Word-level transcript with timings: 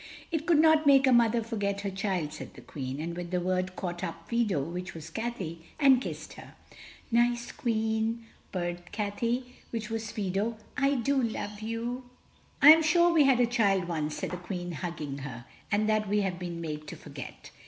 "It 0.31 0.47
could 0.47 0.57
not 0.57 0.87
make 0.87 1.05
a 1.05 1.11
mother 1.11 1.43
forget 1.43 1.81
her 1.81 1.91
child," 1.91 2.33
said 2.33 2.55
the 2.55 2.61
Queen, 2.61 2.99
and 2.99 3.15
with 3.15 3.29
the 3.29 3.39
word 3.39 3.75
caught 3.75 4.03
up 4.03 4.27
Fido 4.27 4.59
which 4.63 4.95
was 4.95 5.11
Cathay 5.11 5.59
and 5.79 6.01
kissed 6.01 6.33
her. 6.33 6.55
"Nice 7.11 7.51
Queen," 7.51 8.25
purred 8.51 8.91
Cathay 8.91 9.43
which 9.69 9.91
was 9.91 10.09
Fido, 10.11 10.57
"I 10.75 10.95
do 10.95 11.21
love 11.21 11.59
you." 11.59 12.05
"I 12.63 12.71
am 12.71 12.81
sure 12.81 13.13
we 13.13 13.25
had 13.25 13.39
a 13.39 13.45
child 13.45 13.83
once," 13.87 14.15
said 14.15 14.31
the 14.31 14.37
Queen, 14.37 14.71
hugging 14.71 15.19
her, 15.19 15.45
"and 15.71 15.87
that 15.87 16.09
we 16.09 16.21
have 16.21 16.39
been 16.39 16.59
made 16.61 16.87
to 16.87 16.95
forget." 16.95 17.51